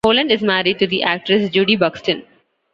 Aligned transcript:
Holland 0.03 0.31
is 0.31 0.41
married 0.41 0.79
to 0.79 0.87
the 0.87 1.03
actress 1.03 1.51
Judy 1.51 1.75
Buxton. 1.75 2.23